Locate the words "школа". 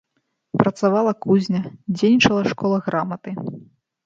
2.55-2.77